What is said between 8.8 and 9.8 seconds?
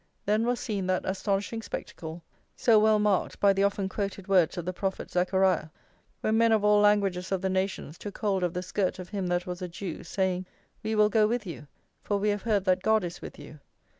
of him that was a